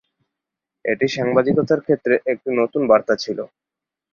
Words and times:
এটি 0.85 1.05
সাংবাদিকতার 1.15 1.79
ক্ষেত্রে 1.85 2.13
একটি 2.31 2.49
নতুন 2.59 2.81
বার্তা 2.91 3.13
ছিল। 3.23 3.39